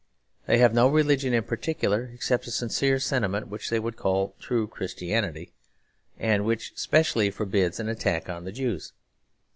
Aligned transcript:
They 0.47 0.57
have 0.57 0.73
no 0.73 0.87
religion 0.87 1.31
in 1.31 1.43
particular, 1.43 2.09
except 2.11 2.47
a 2.47 2.51
sincere 2.51 2.97
sentiment 2.97 3.49
which 3.49 3.69
they 3.69 3.77
would 3.79 3.97
call 3.97 4.33
'true 4.39 4.65
Christianity,' 4.65 5.51
and 6.17 6.43
which 6.43 6.71
specially 6.75 7.29
forbids 7.29 7.79
an 7.79 7.87
attack 7.87 8.27
on 8.27 8.43
the 8.45 8.51
Jews. 8.51 8.93